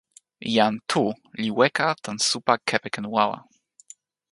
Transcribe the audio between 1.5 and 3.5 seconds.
weka tan supa kepeken wawa.